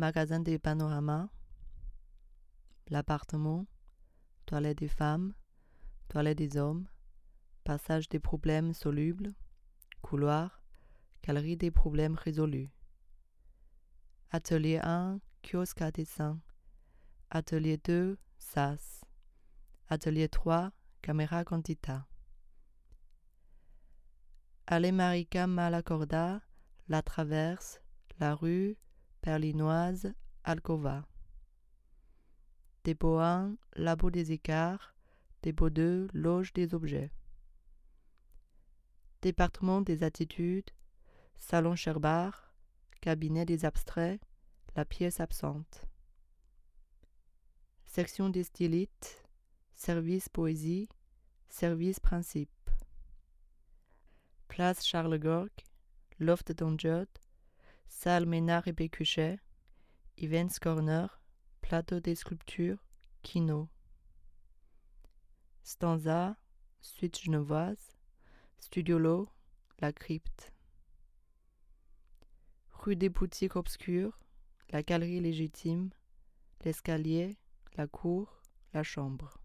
[0.00, 1.28] magasin des panoramas,
[2.88, 3.66] l'appartement,
[4.46, 5.34] toilette des femmes,
[6.08, 6.88] toilette des hommes,
[7.64, 9.34] passage des problèmes solubles,
[10.00, 10.62] couloir,
[11.22, 12.70] galerie des problèmes résolus.
[14.30, 16.40] Atelier 1, kiosque à dessin.
[17.28, 19.04] Atelier 2, SAS.
[19.88, 20.72] Atelier 3,
[21.02, 22.06] caméra quantita.
[24.66, 26.40] Allée Marica Malacorda,
[26.88, 27.82] La Traverse,
[28.18, 28.78] La Rue,
[29.22, 30.14] Perlinoise,
[30.44, 31.06] Alcova.
[32.84, 34.94] Dépôt 1, Labo des écarts.
[35.42, 37.12] Dépôt 2, Loge des objets.
[39.20, 40.70] Département des attitudes,
[41.36, 42.54] Salon Cherbar,
[43.02, 44.20] Cabinet des abstraits,
[44.74, 45.84] La pièce absente.
[47.84, 49.22] Section des stylites,
[49.74, 50.88] Service poésie,
[51.50, 52.70] Service principe.
[54.48, 55.50] Place Charles Gorg,
[56.18, 57.06] Loft Donjot,
[57.92, 59.40] Salle Ménard et Pécuchet,
[60.16, 61.20] Events Corner,
[61.60, 62.78] Plateau des sculptures,
[63.22, 63.68] Kino.
[65.64, 66.36] Stanza,
[66.80, 67.98] Suite genevoise,
[68.58, 69.28] Studiolo,
[69.80, 70.54] La Crypte.
[72.70, 74.18] Rue des boutiques obscures,
[74.70, 75.90] La Galerie légitime,
[76.64, 77.36] L'escalier,
[77.76, 78.40] La cour,
[78.72, 79.39] La chambre.